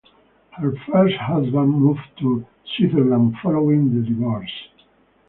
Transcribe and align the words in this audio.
Her 0.57 0.71
first 0.91 1.15
husband 1.17 1.79
moved 1.79 1.99
to 2.21 2.43
Switzerland 2.75 3.35
following 3.43 3.93
the 3.93 4.01
divorce. 4.09 4.49